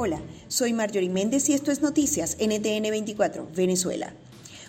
Hola, 0.00 0.20
soy 0.46 0.72
Marjorie 0.74 1.08
Méndez 1.10 1.48
y 1.48 1.54
esto 1.54 1.72
es 1.72 1.82
Noticias 1.82 2.36
NTN 2.38 2.88
24, 2.88 3.48
Venezuela. 3.52 4.14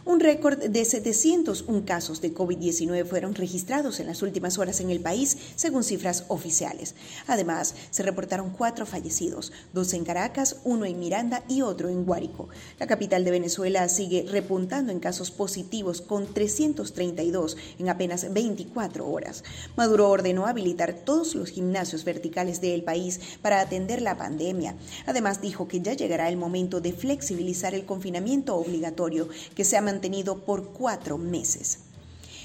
Un 0.05 0.21
récord 0.21 0.57
de 0.57 0.85
701 0.85 1.83
casos 1.85 2.21
de 2.21 2.33
COVID-19 2.33 3.05
fueron 3.05 3.35
registrados 3.35 3.99
en 3.99 4.07
las 4.07 4.21
últimas 4.21 4.57
horas 4.57 4.79
en 4.79 4.89
el 4.89 5.01
país, 5.01 5.37
según 5.55 5.83
cifras 5.83 6.23
oficiales. 6.29 6.95
Además, 7.27 7.75
se 7.91 8.03
reportaron 8.03 8.51
cuatro 8.51 8.85
fallecidos, 8.85 9.51
dos 9.73 9.93
en 9.93 10.05
Caracas, 10.05 10.57
uno 10.63 10.85
en 10.85 10.99
Miranda 10.99 11.43
y 11.49 11.63
otro 11.63 11.89
en 11.89 12.05
Guárico. 12.05 12.47
La 12.79 12.87
capital 12.87 13.25
de 13.25 13.31
Venezuela 13.31 13.89
sigue 13.89 14.25
repuntando 14.29 14.93
en 14.93 15.01
casos 15.01 15.31
positivos 15.31 16.01
con 16.01 16.33
332 16.33 17.57
en 17.77 17.89
apenas 17.89 18.31
24 18.31 19.05
horas. 19.05 19.43
Maduro 19.75 20.09
ordenó 20.09 20.47
habilitar 20.47 20.93
todos 20.93 21.35
los 21.35 21.49
gimnasios 21.49 22.05
verticales 22.05 22.61
del 22.61 22.83
país 22.83 23.19
para 23.41 23.59
atender 23.59 24.01
la 24.01 24.17
pandemia. 24.17 24.75
Además, 25.05 25.41
dijo 25.41 25.67
que 25.67 25.81
ya 25.81 25.93
llegará 25.93 26.29
el 26.29 26.37
momento 26.37 26.79
de 26.79 26.93
flexibilizar 26.93 27.75
el 27.75 27.85
confinamiento 27.85 28.55
obligatorio 28.55 29.27
que 29.55 29.65
se 29.65 29.75
ha 29.75 29.88
mantenido 29.89 30.35
tenido 30.35 30.45
por 30.45 30.71
cuatro 30.71 31.17
meses. 31.17 31.88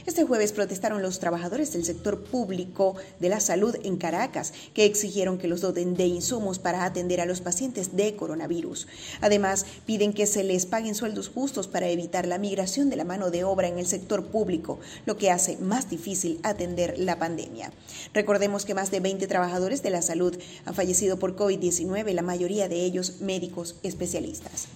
Este 0.06 0.22
jueves 0.24 0.52
protestaron 0.52 1.00
los 1.00 1.18
trabajadores 1.18 1.72
del 1.72 1.82
sector 1.82 2.22
público 2.24 2.94
de 3.20 3.30
la 3.30 3.40
salud 3.40 3.74
en 3.84 3.96
Caracas, 3.96 4.52
que 4.74 4.84
exigieron 4.84 5.38
que 5.38 5.48
los 5.48 5.62
doten 5.62 5.94
de 5.94 6.04
insumos 6.04 6.58
para 6.58 6.84
atender 6.84 7.22
a 7.22 7.26
los 7.26 7.40
pacientes 7.40 7.96
de 7.96 8.14
coronavirus. 8.14 8.86
Además, 9.22 9.64
piden 9.86 10.12
que 10.12 10.26
se 10.26 10.44
les 10.44 10.66
paguen 10.66 10.94
sueldos 10.94 11.30
justos 11.30 11.68
para 11.68 11.88
evitar 11.88 12.26
la 12.26 12.36
migración 12.36 12.90
de 12.90 12.96
la 12.96 13.04
mano 13.04 13.30
de 13.30 13.44
obra 13.44 13.66
en 13.66 13.78
el 13.78 13.86
sector 13.86 14.26
público, 14.26 14.78
lo 15.06 15.16
que 15.16 15.30
hace 15.30 15.56
más 15.56 15.88
difícil 15.88 16.38
atender 16.42 16.98
la 16.98 17.18
pandemia. 17.18 17.72
Recordemos 18.12 18.66
que 18.66 18.74
más 18.74 18.90
de 18.90 19.00
20 19.00 19.26
trabajadores 19.26 19.82
de 19.82 19.90
la 19.90 20.02
salud 20.02 20.36
han 20.66 20.74
fallecido 20.74 21.18
por 21.18 21.34
COVID-19, 21.34 22.12
la 22.12 22.22
mayoría 22.22 22.68
de 22.68 22.84
ellos 22.84 23.22
médicos 23.22 23.76
especialistas. 23.82 24.68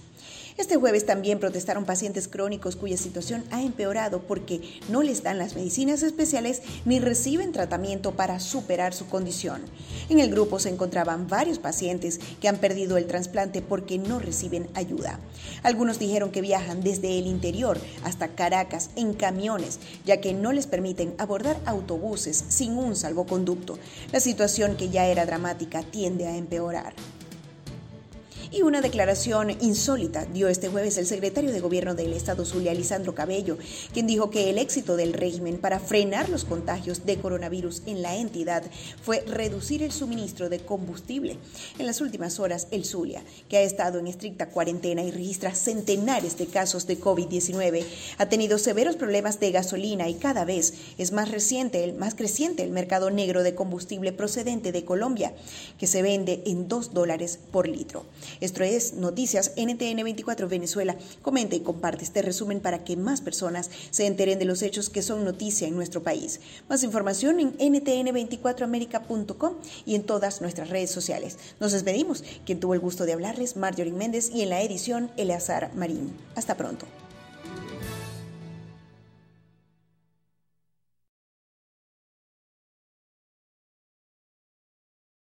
Este 0.59 0.75
jueves 0.75 1.05
también 1.05 1.39
protestaron 1.39 1.85
pacientes 1.85 2.27
crónicos 2.27 2.75
cuya 2.75 2.97
situación 2.97 3.45
ha 3.49 3.63
empeorado 3.63 4.19
porque 4.19 4.59
no 4.89 5.03
les 5.03 5.18
dan 5.23 5.37
las 5.37 5.55
medicinas 5.55 6.03
especiales 6.03 6.61
ni 6.85 6.99
reciben 6.99 7.51
tratamiento 7.51 8.11
para 8.11 8.39
superar 8.39 8.93
su 8.93 9.07
condición. 9.07 9.61
En 10.09 10.19
el 10.19 10.31
grupo 10.31 10.59
se 10.59 10.69
encontraban 10.69 11.27
varios 11.27 11.59
pacientes 11.59 12.19
que 12.41 12.47
han 12.47 12.57
perdido 12.57 12.97
el 12.97 13.05
trasplante 13.05 13.61
porque 13.61 13.97
no 13.97 14.19
reciben 14.19 14.67
ayuda. 14.73 15.19
Algunos 15.63 15.99
dijeron 15.99 16.31
que 16.31 16.41
viajan 16.41 16.81
desde 16.81 17.19
el 17.19 17.27
interior 17.27 17.79
hasta 18.03 18.29
Caracas 18.29 18.89
en 18.95 19.13
camiones, 19.13 19.79
ya 20.05 20.21
que 20.21 20.33
no 20.33 20.51
les 20.51 20.67
permiten 20.67 21.13
abordar 21.17 21.59
autobuses 21.65 22.43
sin 22.47 22.77
un 22.77 22.95
salvoconducto. 22.95 23.77
La 24.11 24.19
situación 24.19 24.77
que 24.77 24.89
ya 24.89 25.05
era 25.05 25.25
dramática 25.25 25.83
tiende 25.83 26.27
a 26.27 26.37
empeorar. 26.37 26.93
Y 28.51 28.63
una 28.63 28.81
declaración 28.81 29.51
insólita 29.61 30.25
dio 30.25 30.47
este 30.47 30.69
jueves 30.69 30.97
el 30.97 31.05
secretario 31.05 31.51
de 31.51 31.59
Gobierno 31.59 31.93
del 31.93 32.13
Estado 32.13 32.45
Zulia, 32.45 32.73
Lisandro 32.73 33.13
Cabello, 33.13 33.59
quien 33.93 34.07
dijo 34.07 34.31
que 34.31 34.49
el 34.49 34.57
éxito 34.57 34.95
del 34.95 35.13
régimen 35.13 35.59
para 35.59 35.79
frenar 35.79 36.29
los 36.29 36.45
contagios 36.45 37.05
de 37.05 37.17
coronavirus 37.17 37.83
en 37.85 38.01
la 38.01 38.15
entidad 38.15 38.63
fue 39.03 39.23
reducir 39.27 39.83
el 39.83 39.91
suministro 39.91 40.49
de 40.49 40.61
combustible. 40.61 41.37
En 41.77 41.85
las 41.85 42.01
últimas 42.01 42.39
horas, 42.39 42.67
el 42.71 42.85
Zulia, 42.85 43.21
que 43.49 43.57
ha 43.57 43.61
estado 43.61 43.99
en 43.99 44.07
estricta 44.07 44.49
cuarentena 44.49 45.03
y 45.03 45.11
registra 45.11 45.53
centenares 45.53 46.35
de 46.39 46.47
casos 46.47 46.87
de 46.87 46.99
COVID-19, 46.99 47.85
ha 48.17 48.29
tenido 48.29 48.57
severos 48.57 48.95
problemas 48.95 49.39
de 49.39 49.51
gasolina 49.51 50.09
y 50.09 50.15
cada 50.15 50.43
vez 50.43 50.73
es 50.97 51.11
más 51.11 51.29
reciente, 51.29 51.93
más 51.93 52.15
creciente 52.15 52.63
el 52.63 52.71
mercado 52.71 53.11
negro 53.11 53.43
de 53.43 53.53
combustible 53.53 54.11
procedente 54.11 54.71
de 54.71 54.85
Colombia, 54.85 55.35
que 55.77 55.85
se 55.85 56.01
vende 56.01 56.41
en 56.47 56.67
2 56.67 56.95
dólares 56.95 57.37
por 57.51 57.67
litro. 57.67 58.05
Esto 58.41 58.63
es 58.63 58.93
Noticias 58.93 59.51
NTN 59.57 60.03
24 60.03 60.47
Venezuela. 60.47 60.95
Comenta 61.21 61.55
y 61.55 61.59
comparte 61.59 62.05
este 62.05 62.21
resumen 62.21 62.61
para 62.61 62.83
que 62.85 62.95
más 62.95 63.19
personas 63.19 63.69
se 63.91 64.05
enteren 64.05 64.39
de 64.39 64.45
los 64.45 64.61
hechos 64.61 64.89
que 64.89 65.01
son 65.01 65.25
noticia 65.25 65.67
en 65.67 65.75
nuestro 65.75 66.01
país. 66.03 66.39
Más 66.69 66.83
información 66.83 67.39
en 67.39 67.57
ntn24america.com 67.57 69.53
y 69.85 69.95
en 69.95 70.03
todas 70.03 70.41
nuestras 70.41 70.69
redes 70.69 70.91
sociales. 70.91 71.37
Nos 71.59 71.73
despedimos. 71.73 72.23
Quien 72.45 72.59
tuvo 72.59 72.73
el 72.73 72.79
gusto 72.79 73.05
de 73.05 73.13
hablarles, 73.13 73.57
Marjorie 73.57 73.91
Méndez 73.93 74.29
y 74.33 74.41
en 74.41 74.49
la 74.49 74.61
edición, 74.61 75.11
Eleazar 75.17 75.71
Marín. 75.75 76.13
Hasta 76.35 76.55
pronto. 76.55 76.85